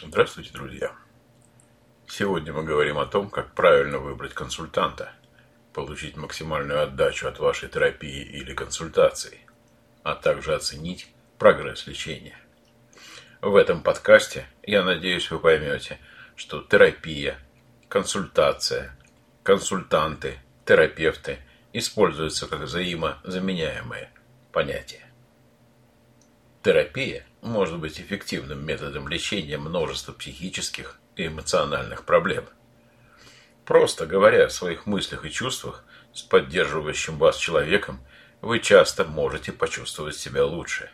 Здравствуйте, 0.00 0.52
друзья! 0.52 0.92
Сегодня 2.06 2.52
мы 2.52 2.62
говорим 2.62 2.98
о 2.98 3.06
том, 3.06 3.28
как 3.28 3.52
правильно 3.54 3.98
выбрать 3.98 4.32
консультанта, 4.32 5.12
получить 5.72 6.16
максимальную 6.16 6.84
отдачу 6.84 7.26
от 7.26 7.40
вашей 7.40 7.68
терапии 7.68 8.22
или 8.22 8.54
консультации, 8.54 9.40
а 10.04 10.14
также 10.14 10.54
оценить 10.54 11.08
прогресс 11.36 11.88
лечения. 11.88 12.38
В 13.40 13.56
этом 13.56 13.82
подкасте, 13.82 14.46
я 14.62 14.84
надеюсь, 14.84 15.32
вы 15.32 15.40
поймете, 15.40 15.98
что 16.36 16.60
терапия, 16.60 17.36
консультация, 17.88 18.96
консультанты, 19.42 20.38
терапевты 20.64 21.38
используются 21.72 22.46
как 22.46 22.60
взаимозаменяемые 22.60 24.12
понятия. 24.52 25.04
Терапия 26.62 27.26
может 27.42 27.78
быть 27.78 28.00
эффективным 28.00 28.64
методом 28.64 29.08
лечения 29.08 29.58
множества 29.58 30.12
психических 30.12 30.98
и 31.16 31.26
эмоциональных 31.26 32.04
проблем. 32.04 32.46
Просто 33.64 34.06
говоря 34.06 34.46
о 34.46 34.50
своих 34.50 34.86
мыслях 34.86 35.24
и 35.24 35.30
чувствах 35.30 35.84
с 36.12 36.22
поддерживающим 36.22 37.18
вас 37.18 37.36
человеком, 37.36 38.00
вы 38.40 38.60
часто 38.60 39.04
можете 39.04 39.52
почувствовать 39.52 40.16
себя 40.16 40.44
лучше. 40.44 40.90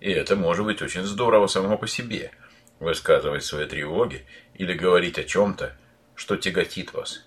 И 0.00 0.10
это 0.10 0.36
может 0.36 0.64
быть 0.64 0.82
очень 0.82 1.04
здорово 1.04 1.46
само 1.46 1.76
по 1.78 1.88
себе, 1.88 2.30
высказывать 2.78 3.44
свои 3.44 3.66
тревоги 3.66 4.26
или 4.54 4.72
говорить 4.74 5.18
о 5.18 5.24
чем-то, 5.24 5.76
что 6.14 6.36
тяготит 6.36 6.92
вас. 6.92 7.24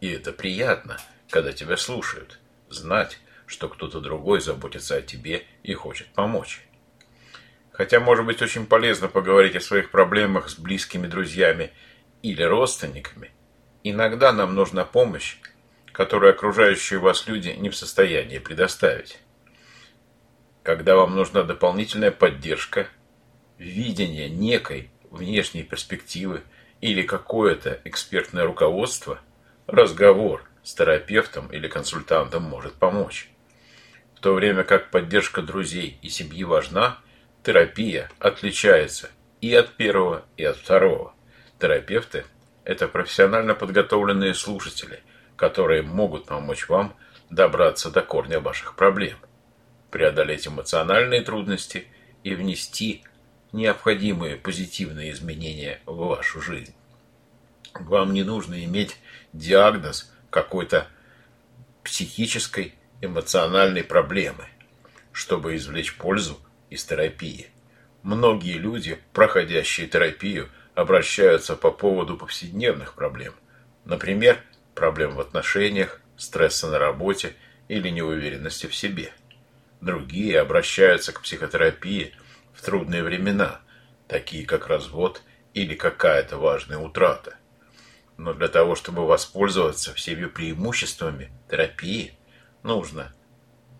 И 0.00 0.08
это 0.08 0.32
приятно, 0.32 0.98
когда 1.30 1.52
тебя 1.52 1.76
слушают, 1.76 2.38
знать, 2.68 3.18
что 3.46 3.68
кто-то 3.68 4.00
другой 4.00 4.40
заботится 4.40 4.96
о 4.96 5.02
тебе 5.02 5.46
и 5.62 5.74
хочет 5.74 6.08
помочь. 6.08 6.65
Хотя, 7.76 8.00
может 8.00 8.24
быть, 8.24 8.40
очень 8.40 8.64
полезно 8.64 9.06
поговорить 9.06 9.54
о 9.54 9.60
своих 9.60 9.90
проблемах 9.90 10.48
с 10.48 10.58
близкими 10.58 11.06
друзьями 11.06 11.72
или 12.22 12.42
родственниками. 12.42 13.32
Иногда 13.84 14.32
нам 14.32 14.54
нужна 14.54 14.86
помощь, 14.86 15.36
которую 15.92 16.30
окружающие 16.30 16.98
вас 16.98 17.26
люди 17.26 17.50
не 17.50 17.68
в 17.68 17.76
состоянии 17.76 18.38
предоставить. 18.38 19.18
Когда 20.62 20.96
вам 20.96 21.14
нужна 21.14 21.42
дополнительная 21.42 22.10
поддержка, 22.12 22.88
видение 23.58 24.30
некой 24.30 24.90
внешней 25.10 25.62
перспективы 25.62 26.42
или 26.80 27.02
какое-то 27.02 27.82
экспертное 27.84 28.44
руководство, 28.46 29.20
разговор 29.66 30.48
с 30.64 30.74
терапевтом 30.74 31.48
или 31.48 31.68
консультантом 31.68 32.42
может 32.44 32.72
помочь. 32.72 33.28
В 34.14 34.20
то 34.20 34.32
время 34.32 34.64
как 34.64 34.90
поддержка 34.90 35.42
друзей 35.42 35.98
и 36.00 36.08
семьи 36.08 36.42
важна– 36.42 37.00
терапия 37.46 38.10
отличается 38.18 39.08
и 39.40 39.54
от 39.54 39.76
первого, 39.76 40.24
и 40.36 40.42
от 40.42 40.56
второго. 40.56 41.14
Терапевты– 41.60 42.24
это 42.64 42.88
профессионально 42.88 43.54
подготовленные 43.54 44.34
слушатели, 44.34 45.00
которые 45.36 45.82
могут 45.82 46.26
помочь 46.26 46.68
вам 46.68 46.96
добраться 47.30 47.92
до 47.92 48.02
корня 48.02 48.40
ваших 48.40 48.74
проблем, 48.74 49.18
преодолеть 49.92 50.48
эмоциональные 50.48 51.22
трудности 51.22 51.86
и 52.24 52.34
внести 52.34 53.04
необходимые 53.52 54.34
позитивные 54.34 55.12
изменения 55.12 55.80
в 55.86 55.98
вашу 55.98 56.42
жизнь. 56.42 56.74
Вам 57.74 58.12
не 58.12 58.24
нужно 58.24 58.64
иметь 58.64 58.96
диагноз 59.32 60.12
какой-то 60.30 60.88
психической, 61.84 62.74
эмоциональной 63.00 63.84
проблемы, 63.84 64.48
чтобы 65.12 65.54
извлечь 65.54 65.96
пользу 65.96 66.40
из 66.76 66.84
терапии. 66.84 67.48
Многие 68.02 68.58
люди, 68.58 68.98
проходящие 69.12 69.88
терапию, 69.88 70.48
обращаются 70.74 71.56
по 71.56 71.72
поводу 71.72 72.16
повседневных 72.16 72.94
проблем. 72.94 73.34
Например, 73.84 74.38
проблем 74.74 75.16
в 75.16 75.20
отношениях, 75.20 76.00
стресса 76.16 76.68
на 76.68 76.78
работе 76.78 77.34
или 77.68 77.88
неуверенности 77.88 78.66
в 78.66 78.74
себе. 78.74 79.12
Другие 79.80 80.38
обращаются 80.38 81.12
к 81.12 81.22
психотерапии 81.22 82.14
в 82.54 82.62
трудные 82.62 83.02
времена, 83.02 83.60
такие 84.06 84.46
как 84.46 84.68
развод 84.68 85.22
или 85.54 85.74
какая-то 85.74 86.36
важная 86.36 86.78
утрата. 86.78 87.36
Но 88.18 88.34
для 88.34 88.48
того, 88.48 88.76
чтобы 88.76 89.06
воспользоваться 89.06 89.94
всеми 89.94 90.26
преимуществами 90.26 91.30
терапии, 91.50 92.12
нужно 92.62 93.12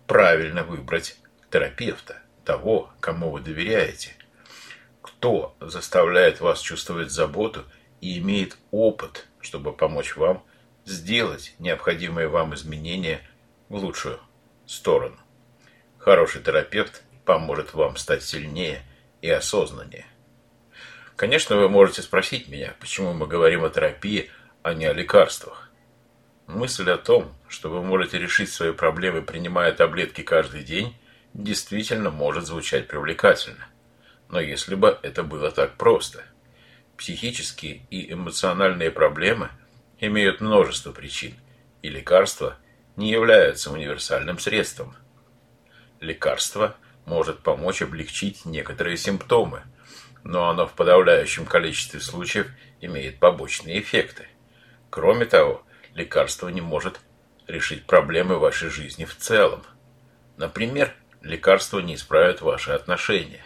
правильно 0.07 0.63
выбрать 0.63 1.17
терапевта 1.51 2.21
того, 2.47 2.89
кому 3.01 3.29
вы 3.29 3.41
доверяете, 3.41 4.15
кто 5.01 5.53
заставляет 5.59 6.39
вас 6.39 6.61
чувствовать 6.61 7.11
заботу 7.11 7.65
и 7.99 8.19
имеет 8.19 8.57
опыт, 8.71 9.27
чтобы 9.41 9.73
помочь 9.73 10.15
вам 10.15 10.45
сделать 10.85 11.55
необходимые 11.59 12.29
вам 12.29 12.55
изменения 12.55 13.19
в 13.67 13.75
лучшую 13.75 14.21
сторону. 14.65 15.17
Хороший 15.97 16.41
терапевт 16.41 17.03
поможет 17.25 17.73
вам 17.73 17.97
стать 17.97 18.23
сильнее 18.23 18.81
и 19.21 19.29
осознаннее. 19.29 20.05
Конечно, 21.17 21.57
вы 21.57 21.67
можете 21.67 22.01
спросить 22.01 22.47
меня, 22.47 22.75
почему 22.79 23.11
мы 23.11 23.27
говорим 23.27 23.65
о 23.65 23.69
терапии, 23.69 24.31
а 24.63 24.73
не 24.73 24.85
о 24.85 24.93
лекарствах. 24.93 25.69
Мысль 26.45 26.89
о 26.89 26.97
том, 26.97 27.35
что 27.49 27.69
вы 27.69 27.83
можете 27.83 28.17
решить 28.17 28.49
свои 28.49 28.71
проблемы, 28.71 29.21
принимая 29.21 29.73
таблетки 29.73 30.21
каждый 30.21 30.63
день, 30.63 30.95
действительно 31.33 32.09
может 32.09 32.45
звучать 32.45 32.87
привлекательно. 32.87 33.67
Но 34.29 34.39
если 34.39 34.75
бы 34.75 34.97
это 35.03 35.23
было 35.23 35.51
так 35.51 35.77
просто. 35.77 36.23
Психические 36.97 37.85
и 37.89 38.11
эмоциональные 38.11 38.91
проблемы 38.91 39.49
имеют 39.99 40.41
множество 40.41 40.91
причин, 40.91 41.35
и 41.81 41.89
лекарства 41.89 42.57
не 42.95 43.11
являются 43.11 43.71
универсальным 43.71 44.39
средством. 44.39 44.95
Лекарство 45.99 46.75
может 47.05 47.39
помочь 47.39 47.81
облегчить 47.81 48.45
некоторые 48.45 48.97
симптомы, 48.97 49.63
но 50.23 50.49
оно 50.49 50.67
в 50.67 50.73
подавляющем 50.73 51.45
количестве 51.45 51.99
случаев 51.99 52.51
имеет 52.81 53.19
побочные 53.19 53.79
эффекты. 53.79 54.27
Кроме 54.89 55.25
того, 55.25 55.63
лекарство 55.93 56.49
не 56.49 56.61
может 56.61 56.99
решить 57.47 57.85
проблемы 57.85 58.37
вашей 58.37 58.69
жизни 58.69 59.05
в 59.05 59.15
целом. 59.15 59.63
Например, 60.35 60.93
Лекарства 61.21 61.79
не 61.79 61.95
исправят 61.95 62.41
ваши 62.41 62.71
отношения. 62.71 63.43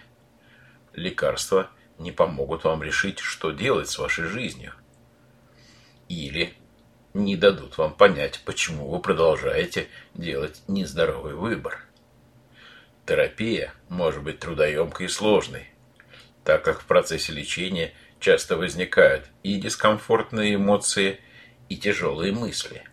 Лекарства 0.93 1.69
не 1.97 2.11
помогут 2.11 2.65
вам 2.65 2.83
решить, 2.83 3.19
что 3.19 3.51
делать 3.51 3.89
с 3.89 3.97
вашей 3.97 4.25
жизнью. 4.25 4.73
Или 6.09 6.53
не 7.13 7.37
дадут 7.37 7.77
вам 7.77 7.93
понять, 7.93 8.41
почему 8.45 8.89
вы 8.89 8.99
продолжаете 8.99 9.87
делать 10.13 10.61
нездоровый 10.67 11.33
выбор. 11.33 11.85
Терапия 13.05 13.73
может 13.87 14.23
быть 14.23 14.39
трудоемкой 14.39 15.05
и 15.05 15.09
сложной, 15.09 15.69
так 16.43 16.63
как 16.63 16.81
в 16.81 16.85
процессе 16.85 17.31
лечения 17.31 17.93
часто 18.19 18.57
возникают 18.57 19.25
и 19.43 19.59
дискомфортные 19.59 20.55
эмоции, 20.55 21.19
и 21.69 21.77
тяжелые 21.77 22.33
мысли. 22.33 22.83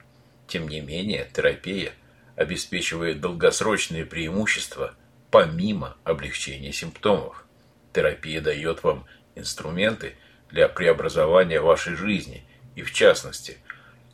Тем 0.46 0.68
не 0.68 0.80
менее, 0.80 1.28
терапия– 1.34 1.92
обеспечивает 2.38 3.20
долгосрочные 3.20 4.06
преимущества 4.06 4.94
помимо 5.32 5.96
облегчения 6.04 6.72
симптомов. 6.72 7.44
Терапия 7.92 8.40
дает 8.40 8.84
вам 8.84 9.06
инструменты 9.34 10.14
для 10.48 10.68
преобразования 10.68 11.60
вашей 11.60 11.96
жизни 11.96 12.44
и, 12.76 12.82
в 12.82 12.92
частности, 12.92 13.58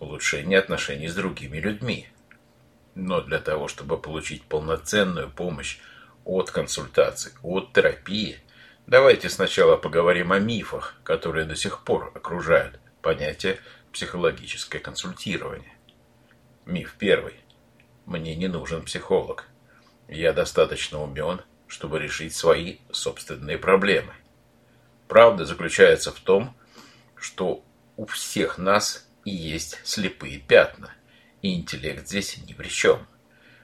улучшения 0.00 0.58
отношений 0.58 1.08
с 1.08 1.14
другими 1.14 1.58
людьми. 1.58 2.08
Но 2.94 3.20
для 3.20 3.40
того, 3.40 3.68
чтобы 3.68 3.98
получить 3.98 4.44
полноценную 4.44 5.30
помощь 5.30 5.78
от 6.24 6.50
консультаций, 6.50 7.32
от 7.42 7.74
терапии, 7.74 8.38
давайте 8.86 9.28
сначала 9.28 9.76
поговорим 9.76 10.32
о 10.32 10.38
мифах, 10.38 10.94
которые 11.04 11.44
до 11.44 11.56
сих 11.56 11.84
пор 11.84 12.10
окружают 12.14 12.80
понятие 13.02 13.58
психологическое 13.92 14.78
консультирование. 14.78 15.74
Миф 16.64 16.94
первый. 16.98 17.43
Мне 18.06 18.36
не 18.36 18.48
нужен 18.48 18.82
психолог. 18.82 19.48
Я 20.08 20.32
достаточно 20.34 21.02
умен, 21.02 21.40
чтобы 21.66 21.98
решить 21.98 22.34
свои 22.34 22.78
собственные 22.92 23.56
проблемы. 23.56 24.12
Правда 25.08 25.46
заключается 25.46 26.12
в 26.12 26.20
том, 26.20 26.54
что 27.16 27.64
у 27.96 28.04
всех 28.06 28.58
нас 28.58 29.08
есть 29.24 29.80
слепые 29.84 30.38
пятна, 30.38 30.92
и 31.40 31.54
интеллект 31.54 32.06
здесь 32.06 32.36
ни 32.46 32.52
при 32.52 32.68
чем. 32.68 33.06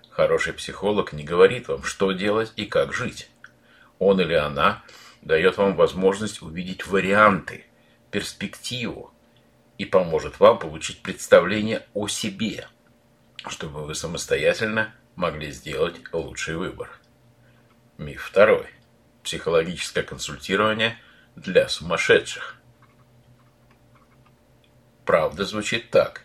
Хороший 0.09 0.55
психолог 0.55 1.13
не 1.13 1.23
говорит 1.23 1.69
вам, 1.69 1.83
что 1.83 2.13
делать 2.13 2.53
и 2.57 2.65
как 2.65 2.95
жить. 2.95 3.29
Он 3.99 4.21
или 4.21 4.35
она 4.35 4.83
дает 5.21 5.59
вам 5.59 5.77
возможность 5.77 6.41
увидеть 6.41 6.87
варианты, 6.87 7.67
перспективу 8.11 9.13
и 9.77 9.85
поможет 9.85 10.41
вам 10.41 10.59
получить 10.59 11.03
представление 11.03 11.87
о 11.93 12.09
себе– 12.09 12.67
чтобы 13.49 13.85
вы 13.85 13.95
самостоятельно 13.95 14.95
могли 15.17 15.51
сделать 15.51 16.01
лучший 16.13 16.57
выбор. 16.57 16.91
Миф 17.99 18.23
второй. 18.23 18.67
Психологическое 19.23 20.03
консультирование 20.03 20.99
для 21.37 21.69
сумасшедших. 21.69 22.57
Правда 25.05 25.45
звучит 25.45 25.91
так. 25.91 26.25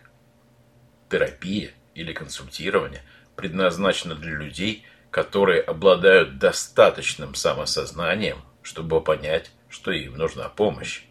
Терапия 1.10 1.72
или 1.94 2.12
консультирование 2.12 3.02
предназначено 3.34 4.14
для 4.14 4.32
людей, 4.32 4.86
которые 5.10 5.60
обладают 5.60 6.38
достаточным 6.38 7.34
самосознанием, 7.34 8.42
чтобы 8.62 9.02
понять, 9.02 9.50
что 9.68 9.90
им 9.90 10.16
нужна 10.16 10.48
помощь. 10.48 11.04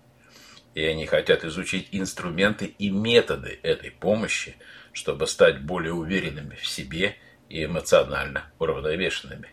И 0.76 0.84
они 0.86 1.08
хотят 1.08 1.44
изучить 1.46 1.88
инструменты 1.92 2.66
и 2.66 2.92
методы 2.92 3.60
этой 3.64 3.90
помощи, 3.90 4.58
чтобы 4.94 5.26
стать 5.26 5.62
более 5.62 5.94
уверенными 5.94 6.56
в 6.56 6.68
себе 6.68 7.16
и 7.50 7.64
эмоционально 7.64 8.52
уравновешенными. 8.60 9.50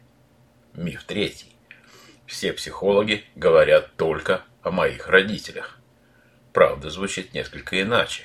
Миф 0.75 1.05
третий. 1.05 1.57
Все 2.27 2.53
психологи 2.53 3.25
говорят 3.37 3.97
только 3.97 4.43
о 4.63 4.73
моих 4.73 5.09
родителях. 5.09 5.79
Правда 6.53 6.91
звучит 6.91 7.35
несколько 7.35 7.81
иначе. 7.81 8.25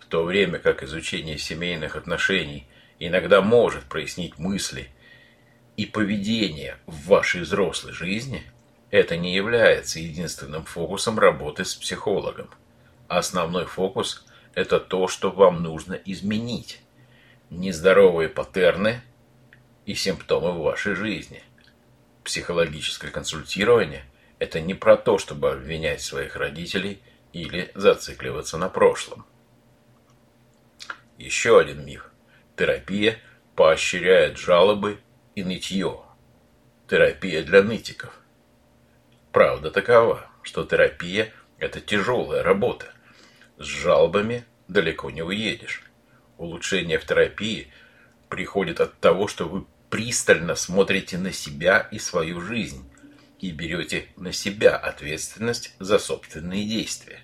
В 0.00 0.06
то 0.06 0.24
время 0.24 0.58
как 0.58 0.82
изучение 0.82 1.38
семейных 1.38 1.94
отношений 1.94 2.66
иногда 2.98 3.40
может 3.40 3.84
прояснить 3.84 4.38
мысли 4.38 4.88
и 5.76 5.86
поведение 5.86 6.78
в 6.86 7.06
вашей 7.06 7.42
взрослой 7.42 7.92
жизни, 7.92 8.42
это 8.90 9.16
не 9.16 9.34
является 9.34 9.98
единственным 9.98 10.64
фокусом 10.64 11.18
работы 11.18 11.64
с 11.64 11.74
психологом. 11.74 12.50
Основной 13.08 13.66
фокус– 13.66 14.24
это 14.54 14.80
то, 14.80 15.08
что 15.08 15.30
вам 15.30 15.62
нужно 15.62 15.94
изменить. 15.94 16.80
Нездоровые 17.50 18.28
паттерны 18.28 19.02
и 19.84 19.94
симптомы 19.94 20.52
в 20.52 20.62
вашей 20.62 20.94
жизни. 20.94 21.42
Психологическое 22.24 23.10
консультирование– 23.10 24.04
это 24.38 24.60
не 24.60 24.74
про 24.74 24.96
то, 24.96 25.18
чтобы 25.18 25.52
обвинять 25.52 26.02
своих 26.02 26.36
родителей 26.36 27.00
или 27.32 27.70
зацикливаться 27.74 28.58
на 28.58 28.68
прошлом. 28.68 29.24
Еще 31.18 31.58
один 31.58 31.84
миф. 31.84 32.10
Терапия 32.56 33.18
поощряет 33.54 34.36
жалобы 34.38 34.98
и 35.34 35.44
нытье. 35.44 36.02
Терапия 36.88 37.42
для 37.42 37.62
нытиков. 37.62 38.20
Правда 39.36 39.70
такова, 39.70 40.30
что 40.42 40.64
терапия– 40.64 41.30
это 41.58 41.78
тяжелая 41.82 42.42
работа. 42.42 42.86
С 43.58 43.66
жалобами 43.66 44.46
далеко 44.66 45.10
не 45.10 45.20
уедешь. 45.20 45.82
Улучшение 46.38 46.98
в 46.98 47.04
терапии 47.04 47.70
приходит 48.30 48.80
от 48.80 48.98
того, 48.98 49.28
что 49.28 49.46
вы 49.46 49.66
пристально 49.90 50.54
смотрите 50.54 51.18
на 51.18 51.32
себя 51.32 51.86
и 51.90 51.98
свою 51.98 52.40
жизнь 52.40 52.90
и 53.38 53.50
берете 53.50 54.06
на 54.16 54.32
себя 54.32 54.74
ответственность 54.74 55.74
за 55.80 55.98
собственные 55.98 56.66
действия. 56.66 57.20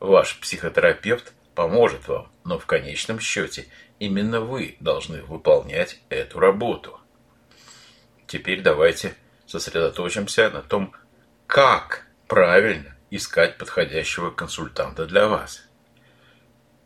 Ваш 0.00 0.38
психотерапевт 0.40 1.32
поможет 1.54 2.06
вам, 2.08 2.30
но 2.44 2.58
в 2.58 2.66
конечном 2.66 3.20
счете 3.20 3.68
именно 3.98 4.42
вы 4.42 4.76
должны 4.80 5.22
выполнять 5.22 5.98
эту 6.10 6.40
работу. 6.40 7.00
Теперь 8.26 8.60
давайте 8.60 9.14
сосредоточимся 9.46 10.50
на 10.50 10.60
том, 10.60 10.94
как 11.46 12.06
правильно 12.26 12.96
искать 13.10 13.58
подходящего 13.58 14.30
консультанта 14.30 15.06
для 15.06 15.28
вас. 15.28 15.64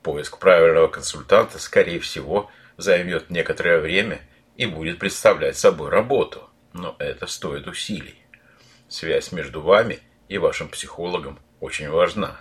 Поиск 0.02 0.38
правильного 0.38 0.88
консультанта, 0.88 1.58
скорее 1.58 2.00
всего, 2.00 2.50
займет 2.76 3.31
некоторое 3.31 3.81
время 3.81 4.20
и 4.56 4.66
будет 4.66 4.99
представлять 4.99 5.56
собой 5.56 5.90
работу, 5.90 6.49
но 6.72 6.96
это 6.99 7.26
стоит 7.26 7.66
усилий. 7.66 8.22
Связь 8.88 9.32
между 9.32 9.62
вами 9.62 10.00
и 10.28 10.38
вашим 10.38 10.69
психологом 10.69 11.38
очень 11.61 11.88
важна. 11.88 12.40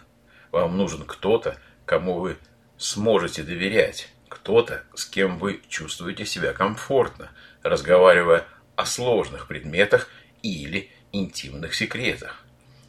Вам 0.51 0.77
нужен 0.77 1.05
кто-то, 1.05 1.59
кому 1.85 2.19
вы 2.19 2.37
сможете 2.77 3.43
доверять, 3.43 4.09
кто-то, 4.29 4.83
с 4.93 5.05
кем 5.05 5.39
вы 5.39 5.61
чувствуете 5.67 6.25
себя 6.25 6.53
комфортно, 6.53 7.31
разговаривая 7.63 8.45
о 8.75 8.85
сложных 8.85 9.47
предметах 9.47 10.09
или 10.41 10.91
интимных 11.11 11.73
секретах. 11.73 12.43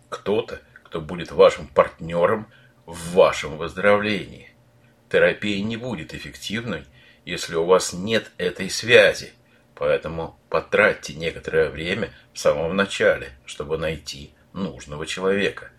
Кто-то, 0.09 0.61
кто 0.83 1.01
будет 1.01 1.31
вашим 1.31 1.67
партнером 1.67 2.49
в 2.87 3.13
вашем 3.13 3.59
выздоровлении. 3.59 4.51
Терапия 5.11 5.63
не 5.63 5.77
будет 5.77 6.15
эффективной, 6.15 6.85
если 7.25 7.55
у 7.57 7.65
вас 7.65 7.93
нет 7.93 8.31
этой 8.39 8.71
связи, 8.71 9.33
поэтому 9.75 10.39
потратьте 10.49 11.15
некоторое 11.15 11.69
время 11.69 12.11
в 12.33 12.39
самом 12.39 12.75
начале, 12.75 13.33
чтобы 13.45 13.77
найти 13.77 14.33
нужного 14.53 15.07
человека. 15.07 15.71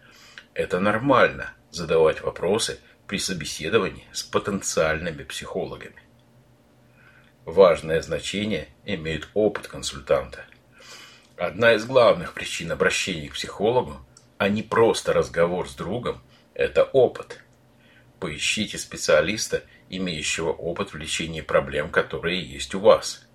Это 0.54 0.80
нормально 0.80 1.54
задавать 1.72 2.22
вопросы 2.22 2.80
при 3.08 3.18
собеседовании 3.18 4.08
с 4.12 4.22
потенциальными 4.22 5.24
психологами. 5.24 6.02
Важное 7.46 8.02
значение 8.04 8.68
имеет 8.86 9.28
опыт 9.34 9.68
консультанта. 9.68 10.46
Одна 11.40 11.74
из 11.74 11.86
главных 11.86 12.34
причин 12.34 12.72
обращения 12.72 13.30
к 13.30 13.34
психологу, 13.34 13.98
а 14.38 14.50
не 14.50 14.62
просто 14.62 15.14
разговор 15.14 15.68
с 15.70 15.74
другом, 15.74 16.22
это 16.54 16.84
опыт. 16.84 17.40
Поищите 18.20 18.78
специалиста, 18.78 19.64
имеющего 19.90 20.52
опыт 20.52 20.94
в 20.94 20.98
лечении 20.98 21.42
проблем, 21.42 21.90
которые 21.90 22.44
есть 22.44 22.76
у 22.76 22.80
вас. 22.80 23.26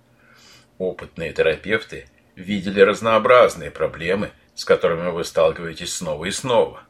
Опытные 0.77 1.33
терапевты 1.33 2.07
видели 2.35 2.79
разнообразные 2.79 3.71
проблемы, 3.71 4.31
с 4.53 4.63
которыми 4.63 5.09
вы 5.09 5.25
сталкиваетесь 5.25 5.93
снова 5.93 6.25
и 6.25 6.31
снова. 6.31 6.83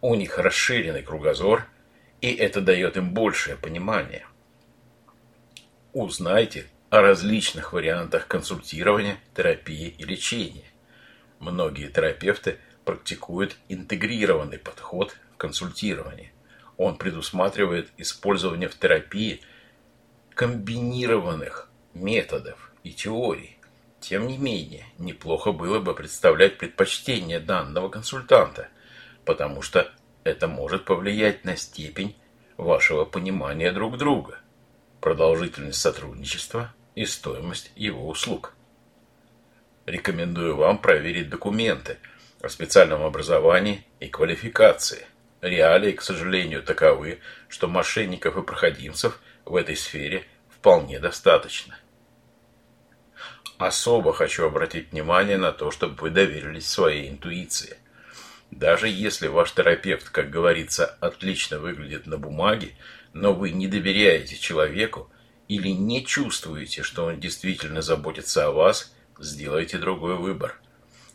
У 0.00 0.14
них 0.14 0.38
расширенный 0.38 1.02
кругозор– 1.02 1.66
и 2.20 2.34
это 2.34 2.60
дает 2.60 2.96
им 2.96 3.14
большее 3.14 3.56
понимание. 3.56 4.26
Узнайте 5.92 6.66
о 6.90 7.02
различных 7.02 7.72
вариантах 7.72 8.26
консультирования, 8.26 9.18
терапии 9.36 9.94
и 9.96 10.04
лечения. 10.04 10.64
Многие 11.38 11.88
терапевты 11.88 12.58
практикуют 12.84 13.56
интегрированный 13.68 14.58
подход 14.58 15.16
в 15.32 15.36
консультировании. 15.36 16.32
Он 16.76 16.96
предусматривает 16.96 17.90
использование 17.96 18.68
в 18.68 18.74
терапии 18.74 19.40
комбинированных 20.34 21.70
методов 21.94 22.72
и 22.82 22.92
теорий. 22.92 23.58
Тем 24.00 24.26
не 24.26 24.36
менее, 24.36 24.86
неплохо 24.98 25.52
было 25.52 25.78
бы 25.78 25.94
представлять 25.94 26.58
предпочтение 26.58 27.38
данного 27.38 27.88
консультанта, 27.88 28.68
потому 29.24 29.62
что 29.62 29.92
это 30.24 30.48
может 30.48 30.86
повлиять 30.86 31.44
на 31.44 31.56
степень 31.56 32.16
вашего 32.56 33.04
понимания 33.04 33.70
друг 33.70 33.96
друга, 33.96 34.40
продолжительность 35.00 35.80
сотрудничества 35.80 36.74
и 36.94 37.04
стоимость 37.04 37.72
его 37.76 38.08
услуг. 38.08 38.54
Рекомендую 39.86 40.56
вам 40.56 40.78
проверить 40.78 41.30
документы 41.30 41.98
о 42.40 42.48
специальном 42.48 43.02
образовании 43.02 43.84
и 43.98 44.08
квалификации. 44.08 45.06
Реалии, 45.40 45.92
к 45.92 46.02
сожалению, 46.02 46.62
таковы, 46.62 47.20
что 47.48 47.66
мошенников 47.66 48.36
и 48.36 48.42
проходимцев 48.42 49.20
в 49.44 49.56
этой 49.56 49.76
сфере 49.76 50.24
вполне 50.48 50.98
достаточно. 50.98 51.78
Особо 53.58 54.12
хочу 54.12 54.44
обратить 54.46 54.92
внимание 54.92 55.38
на 55.38 55.52
то, 55.52 55.70
чтобы 55.70 55.94
вы 55.96 56.10
доверились 56.10 56.68
своей 56.68 57.08
интуиции– 57.08 57.76
даже 58.50 58.88
если 58.88 59.28
ваш 59.28 59.52
терапевт, 59.52 60.10
как 60.10 60.30
говорится, 60.30 60.86
отлично 61.00 61.58
выглядит 61.58 62.06
на 62.06 62.18
бумаге, 62.18 62.74
но 63.12 63.32
вы 63.32 63.50
не 63.50 63.68
доверяете 63.68 64.36
человеку 64.36 65.10
или 65.50 65.70
не 65.70 66.06
чувствуете, 66.06 66.84
что 66.84 67.06
он 67.06 67.18
действительно 67.18 67.82
заботится 67.82 68.46
о 68.46 68.52
вас, 68.52 68.94
сделайте 69.18 69.78
другой 69.78 70.14
выбор. 70.14 70.56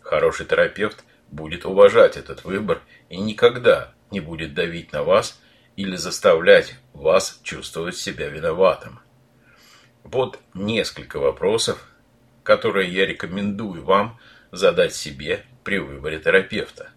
Хороший 0.02 0.46
терапевт 0.46 1.06
будет 1.32 1.66
уважать 1.66 2.18
этот 2.18 2.44
выбор 2.44 2.82
и 3.08 3.16
никогда 3.16 3.94
не 4.12 4.20
будет 4.20 4.54
давить 4.54 4.92
на 4.92 5.04
вас 5.04 5.40
или 5.78 5.96
заставлять 5.96 6.76
вас 6.92 7.40
чувствовать 7.44 7.96
себя 7.96 8.28
виноватым. 8.28 9.00
Вот 10.04 10.38
несколько 10.54 11.18
вопросов, 11.18 11.88
которые 12.44 12.92
я 12.92 13.06
рекомендую 13.06 13.86
вам 13.86 14.20
задать 14.52 14.94
себе 14.94 15.46
при 15.64 15.78
выборе 15.78 16.20
терапевта. 16.20 16.90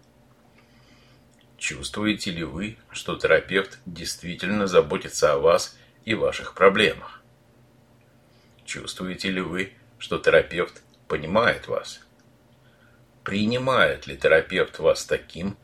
Чувствуете 1.57 2.31
ли 2.31 2.43
вы, 2.43 2.77
что 2.91 3.15
терапевт 3.15 3.79
действительно 3.85 4.67
заботится 4.67 5.31
о 5.31 5.39
вас 5.39 5.77
и 6.03 6.15
ваших 6.15 6.53
проблемах? 6.53 7.18
Чувствуете 8.69 9.31
ли 9.31 9.41
вы, 9.41 9.73
что 9.97 10.19
терапевт 10.19 10.83
понимает 11.07 11.67
вас? 11.67 12.05
Принимает 13.23 14.05
ли 14.05 14.15
терапевт 14.15 14.77
вас 14.77 15.05
таким, 15.05 15.57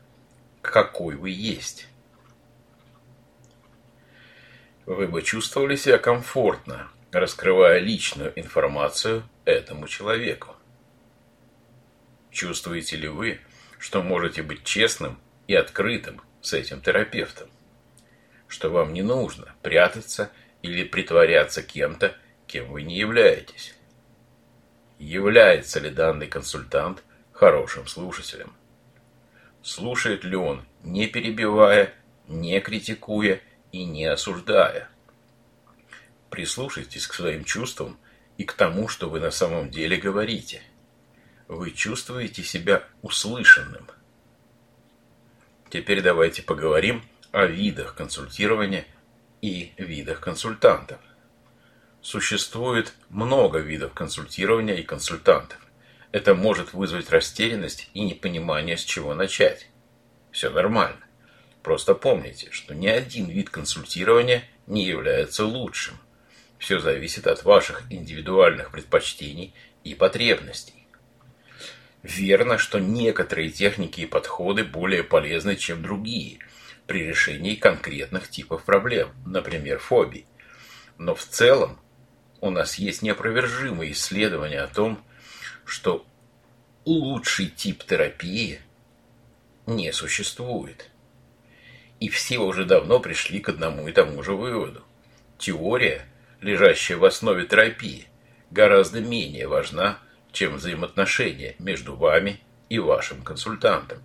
какой 0.60 1.14
вы 1.14 1.30
есть? 1.30 1.86
Вы 4.86 5.06
бы 5.06 5.22
чувствовали 5.22 5.76
себя 5.76 5.98
комфортно, 5.98 6.90
раскрывая 7.12 7.78
личную 7.78 8.32
информацию 8.34 9.22
этому 9.44 9.86
человеку? 9.86 10.56
Чувствуете 12.32 12.96
ли 12.96 13.06
вы, 13.06 13.38
что 13.78 14.02
можете 14.02 14.42
быть 14.42 14.64
честным 14.64 15.20
и 15.46 15.54
открытым 15.54 16.22
с 16.40 16.54
этим 16.54 16.80
терапевтом, 16.80 17.50
что 18.48 18.68
вам 18.70 18.92
не 18.92 19.02
нужно 19.02 19.54
прятаться 19.62 20.32
или 20.62 20.82
притворяться 20.82 21.62
кем-то, 21.62 22.16
кем 22.46 22.70
вы 22.70 22.82
не 22.82 22.96
являетесь. 22.96 23.74
Является 24.98 25.80
ли 25.80 25.90
данный 25.90 26.26
консультант 26.26 27.02
хорошим 27.32 27.86
слушателем? 27.86 28.54
Слушает 29.62 30.24
ли 30.24 30.36
он, 30.36 30.64
не 30.82 31.06
перебивая, 31.06 31.92
не 32.28 32.60
критикуя 32.60 33.40
и 33.72 33.84
не 33.84 34.04
осуждая? 34.04 34.88
Прислушайтесь 36.30 37.06
к 37.06 37.14
своим 37.14 37.44
чувствам 37.44 37.98
и 38.36 38.44
к 38.44 38.52
тому, 38.52 38.88
что 38.88 39.10
вы 39.10 39.20
на 39.20 39.30
самом 39.30 39.70
деле 39.70 39.96
говорите. 39.96 40.62
Вы 41.48 41.72
чувствуете 41.72 42.42
себя 42.42 42.84
услышанным. 43.02 43.88
Теперь 45.70 46.00
давайте 46.00 46.42
поговорим 46.42 47.02
о 47.32 47.46
видах 47.46 47.94
консультирования 47.94 48.86
и 49.42 49.72
видах 49.76 50.20
консультантов. 50.20 51.00
Существует 52.06 52.92
много 53.08 53.58
видов 53.58 53.92
консультирования 53.92 54.76
и 54.76 54.84
консультантов. 54.84 55.58
Это 56.12 56.36
может 56.36 56.72
вызвать 56.72 57.10
растерянность 57.10 57.90
и 57.94 58.02
непонимание, 58.02 58.76
с 58.76 58.84
чего 58.84 59.12
начать. 59.12 59.66
Все 60.30 60.48
нормально. 60.48 61.00
Просто 61.64 61.96
помните, 61.96 62.52
что 62.52 62.76
ни 62.76 62.86
один 62.86 63.26
вид 63.26 63.50
консультирования 63.50 64.44
не 64.68 64.84
является 64.84 65.44
лучшим. 65.44 65.98
Все 66.58 66.78
зависит 66.78 67.26
от 67.26 67.42
ваших 67.42 67.82
индивидуальных 67.90 68.70
предпочтений 68.70 69.52
и 69.82 69.96
потребностей. 69.96 70.86
Верно, 72.04 72.56
что 72.56 72.78
некоторые 72.78 73.50
техники 73.50 74.02
и 74.02 74.06
подходы 74.06 74.62
более 74.62 75.02
полезны, 75.02 75.56
чем 75.56 75.82
другие 75.82 76.38
при 76.86 77.02
решении 77.04 77.56
конкретных 77.56 78.30
типов 78.30 78.62
проблем, 78.62 79.08
например, 79.26 79.80
фобий. 79.80 80.26
Но 80.98 81.16
в 81.16 81.24
целом 81.24 81.80
у 82.40 82.50
нас 82.50 82.76
есть 82.76 83.02
неопровержимые 83.02 83.92
исследования 83.92 84.60
о 84.60 84.68
том, 84.68 85.02
что 85.64 86.06
лучший 86.84 87.46
тип 87.46 87.84
терапии 87.84 88.60
не 89.66 89.92
существует. 89.92 90.90
И 91.98 92.08
все 92.08 92.38
уже 92.38 92.64
давно 92.64 93.00
пришли 93.00 93.40
к 93.40 93.48
одному 93.48 93.88
и 93.88 93.92
тому 93.92 94.22
же 94.22 94.34
выводу. 94.34 94.84
Теория– 95.38 96.06
лежащая 96.40 96.96
в 96.96 97.04
основе 97.04 97.46
терапии, 97.46 98.06
гораздо 98.50 99.00
менее 99.00 99.48
важна, 99.48 99.98
чем 100.32 100.56
взаимоотношения 100.56 101.56
между 101.58 101.96
вами 101.96 102.40
и 102.68 102.78
вашим 102.78 103.22
консультантом. 103.22 104.04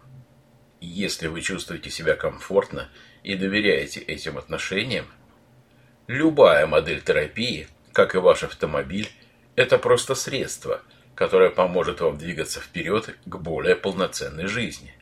Если 0.79 1.27
вы 1.27 1.41
чувствуете 1.41 1.89
себя 1.89 2.15
комфортно 2.15 2.89
и 3.23 3.35
доверяете 3.35 4.00
этим 4.00 4.38
отношениям, 4.38 5.05
любая 6.07 6.65
модель 6.65 7.01
терапии, 7.01 7.67
как 7.93 8.15
и 8.15 8.17
ваш 8.17 8.43
автомобиль, 8.43 9.10
это 9.55 9.77
просто 9.77 10.15
средство, 10.15 10.81
которое 11.15 11.50
поможет 11.50 12.01
вам 12.01 12.17
двигаться 12.17 12.60
вперед 12.60 13.15
к 13.25 13.36
более 13.36 13.75
полноценной 13.75 14.48
жизни. 14.48 14.93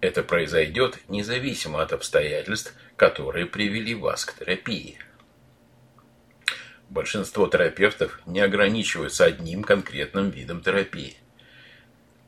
Это 0.00 0.22
произойдет 0.22 0.98
независимо 1.08 1.82
от 1.82 1.92
обстоятельств, 1.92 2.74
которые 2.96 3.46
привели 3.46 3.94
вас 3.94 4.24
к 4.24 4.38
терапии. 4.38 4.98
Большинство 6.88 7.46
терапевтов 7.46 8.20
не 8.26 8.40
ограничиваются 8.40 9.24
одним 9.24 9.62
конкретным 9.62 10.30
видом 10.30 10.60
терапии. 10.62 11.16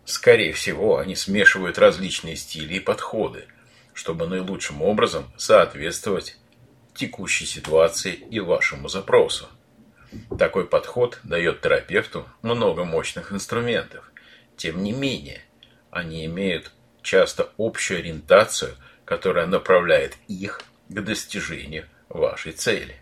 Скорее 0.04 0.52
всего, 0.52 0.98
они 0.98 1.16
смешивают 1.16 1.78
различные 1.78 2.36
стили 2.36 2.74
и 2.74 2.80
подходы, 2.80 3.46
чтобы 3.94 4.26
наилучшим 4.26 4.82
образом 4.82 5.32
соответствовать 5.36 6.36
текущей 6.94 7.46
ситуации 7.46 8.12
и 8.12 8.40
вашему 8.40 8.88
запросу. 8.88 9.48
Такой 10.38 10.66
подход 10.66 11.18
дает 11.22 11.60
терапевту 11.60 12.26
много 12.42 12.84
мощных 12.84 13.32
инструментов. 13.32 14.10
Тем 14.56 14.82
не 14.82 14.92
менее, 14.92 15.42
они 15.90 16.26
имеют 16.26 16.72
часто 17.02 17.50
общую 17.58 18.00
ориентацию, 18.00 18.76
которая 19.04 19.46
направляет 19.46 20.16
их 20.28 20.60
к 20.88 21.00
достижению 21.00 21.86
вашей 22.08 22.52
цели 22.52 22.96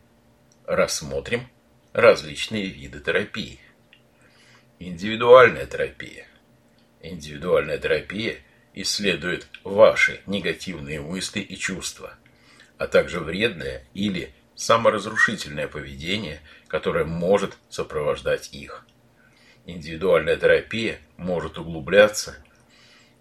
рассмотрим 0.70 1.48
различные 1.92 2.66
виды 2.66 3.00
терапии. 3.00 3.58
Индивидуальная 4.78 5.66
терапия. 5.66 6.26
Индивидуальная 7.02 7.78
терапия 7.78 8.38
исследует 8.74 9.48
ваши 9.64 10.20
негативные 10.26 11.00
мысли 11.00 11.40
и 11.40 11.56
чувства, 11.56 12.14
а 12.78 12.86
также 12.86 13.18
вредное 13.18 13.84
или 13.94 14.32
саморазрушительное 14.60 15.68
поведение, 15.68 16.42
которое 16.68 17.06
может 17.06 17.56
сопровождать 17.70 18.52
их. 18.52 18.84
Индивидуальная 19.64 20.36
терапия 20.36 20.98
может 21.16 21.58
углубляться 21.58 22.36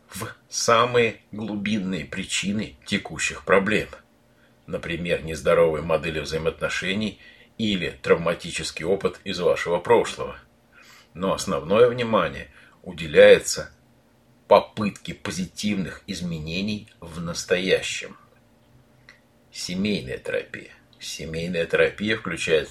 в 0.09 0.27
самые 0.49 1.21
глубинные 1.31 2.03
причины 2.03 2.75
текущих 2.85 3.45
проблем, 3.45 3.87
например, 4.67 5.23
нездоровые 5.23 5.81
модели 5.81 6.19
взаимоотношений 6.19 7.21
или 7.57 7.97
травматический 8.01 8.83
опыт 8.83 9.21
из 9.23 9.39
вашего 9.39 9.79
прошлого. 9.79 10.37
Но 11.13 11.33
основное 11.33 11.87
внимание 11.87 12.49
уделяется 12.83 13.71
попытке 14.49 15.13
позитивных 15.13 16.03
изменений 16.05 16.89
в 16.99 17.21
настоящем. 17.21 18.17
Семейная 19.53 20.17
терапия. 20.17 20.71
Семейная 20.99 21.65
терапия 21.65 22.17
включает 22.17 22.69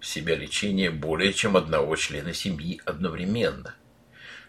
в 0.00 0.06
себя 0.06 0.34
лечение 0.34 0.90
более 0.90 1.32
чем 1.32 1.56
одного 1.56 1.94
члена 1.96 2.34
семьи 2.34 2.80
одновременно, 2.84 3.74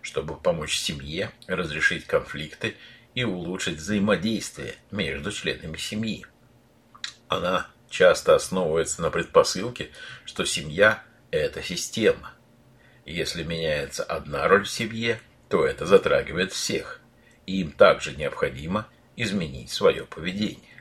чтобы 0.02 0.36
помочь 0.36 0.78
семье 0.78 1.32
разрешить 1.48 2.06
конфликты 2.06 2.76
и 3.14 3.24
улучшить 3.24 3.78
взаимодействие 3.78 4.76
между 4.92 5.32
членами 5.32 5.78
семьи. 5.78 6.26
Она 7.28 7.68
часто 7.90 8.36
основывается 8.36 9.02
на 9.02 9.12
предпосылке, 9.12 9.90
что 10.26 10.46
семья– 10.46 11.04
это 11.32 11.62
система. 11.62 12.34
Если 13.06 13.44
меняется 13.44 14.04
одна 14.04 14.48
роль 14.48 14.66
в 14.66 14.70
семье, 14.70 15.20
то 15.50 15.66
это 15.66 15.86
затрагивает 15.86 16.52
всех, 16.52 17.00
и 17.46 17.62
им 17.62 17.72
также 17.72 18.16
необходимо 18.16 18.88
изменить 19.16 19.72
свое 19.72 20.06
поведение. 20.06 20.79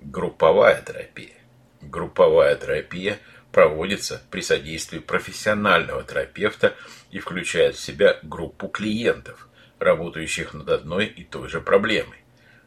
Групповая 0.00 0.82
терапия. 0.82 1.34
Групповая 1.80 2.56
терапия 2.56 3.18
проводится 3.52 4.22
при 4.30 4.40
содействии 4.42 4.98
профессионального 4.98 6.02
терапевта 6.04 6.74
и 7.10 7.18
включает 7.18 7.76
в 7.76 7.80
себя 7.80 8.18
группу 8.22 8.68
клиентов, 8.68 9.48
работающих 9.78 10.52
над 10.52 10.68
одной 10.68 11.06
и 11.06 11.24
той 11.24 11.48
же 11.48 11.60
проблемой. 11.60 12.18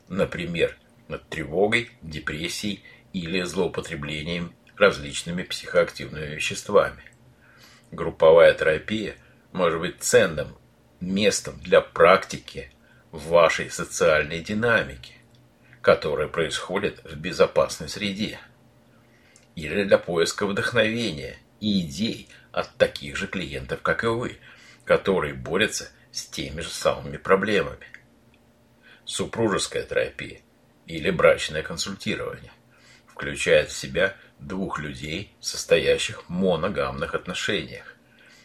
Например, 0.07 0.75
над 1.07 1.27
тревогой, 1.29 1.91
депрессией 2.01 2.83
или 3.13 3.41
злоупотреблением 3.43 4.53
различными 4.77 5.43
психоактивными 5.43 6.35
веществами. 6.35 7.03
Групповая 7.91 8.53
терапия 8.53 9.15
может 9.51 9.79
быть 9.79 10.01
ценным 10.01 10.57
местом 10.99 11.59
для 11.59 11.81
практики 11.81 12.71
в 13.11 13.27
вашей 13.27 13.69
социальной 13.69 14.41
динамике, 14.41 15.13
которая 15.89 16.27
происходит 16.27 17.03
в 17.03 17.15
безопасной 17.15 17.89
среде, 17.89 18.39
или 19.55 19.85
для 19.85 19.97
поиска 19.97 20.45
вдохновения 20.45 21.39
и 21.59 21.81
идей 21.81 22.29
от 22.51 22.75
таких 22.75 23.15
же 23.17 23.25
клиентов, 23.25 23.81
как 23.81 24.03
и 24.03 24.07
вы, 24.07 24.37
которые 24.85 25.33
борются 25.33 25.89
с 26.11 26.27
теми 26.27 26.61
же 26.61 26.69
самыми 26.69 27.17
проблемами. 27.17 27.87
Супружеская 29.03 29.81
терапия 29.81 30.41
или 30.85 31.09
брачное 31.09 31.63
консультирование. 31.63 32.51
Включает 33.07 33.69
в 33.71 33.75
себя 33.75 34.15
двух 34.37 34.77
людей, 34.77 35.33
состоящих 35.39 36.25
в 36.25 36.29
моногамных 36.29 37.15
отношениях. 37.15 37.95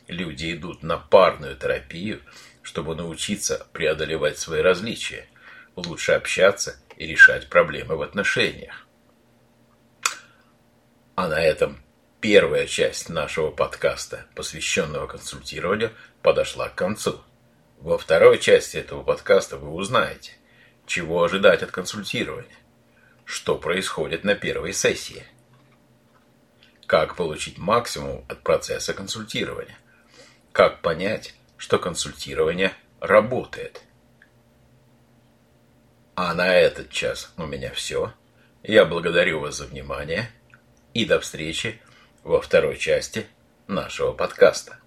Люди 0.09 0.55
идут 0.55 0.83
на 0.83 0.97
парную 0.97 1.57
терапию, 1.57 2.23
чтобы 2.63 2.95
научиться 2.95 3.67
преодолевать 3.75 4.39
свои 4.39 4.63
различия, 4.63 5.29
лучше 5.77 6.13
общаться 6.13 6.81
и 6.97 7.07
решать 7.07 7.49
проблемы 7.49 7.97
в 7.97 8.03
отношениях. 8.03 8.87
А 11.15 11.29
на 11.29 11.41
этом 11.41 11.81
первая 12.21 12.67
часть 12.67 13.09
нашего 13.09 13.51
подкаста, 13.51 14.27
посвященного 14.35 15.07
консультированию, 15.07 15.93
подошла 16.23 16.69
к 16.69 16.75
концу. 16.75 17.21
Во 17.79 17.99
второй 17.99 18.39
части 18.39 18.77
этого 18.77 19.03
подкаста 19.03 19.59
вы 19.59 19.71
узнаете– 19.71 20.33
чего 20.87 21.25
ожидать 21.25 21.63
от 21.63 21.71
консультирования? 21.71 22.57
Что 23.25 23.57
происходит 23.57 24.23
на 24.23 24.35
первой 24.35 24.75
сессии? 24.75 25.25
Как 26.87 27.17
получить 27.17 27.57
максимум 27.57 28.25
от 28.29 28.43
процесса 28.43 28.93
консультирования? 28.93 29.79
Как 30.53 30.83
понять, 30.83 31.35
что 31.57 31.79
консультирование 31.79 32.75
работает? 33.01 33.83
А 36.17 36.33
на 36.35 36.55
этот 36.55 36.91
час 36.91 37.33
у 37.37 37.45
меня 37.45 37.73
все. 37.73 38.13
Я 38.63 38.85
благодарю 38.85 39.41
вас 39.41 39.57
за 39.57 39.65
внимание 39.65 40.31
и 40.93 41.05
до 41.05 41.19
встречи 41.19 41.81
во 42.23 42.41
второй 42.41 42.77
части 42.79 43.27
нашего 43.67 44.13
подкаста. 44.13 44.79